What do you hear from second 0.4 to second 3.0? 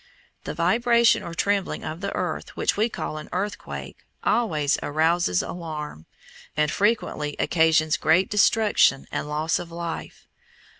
The vibration or trembling of the earth which we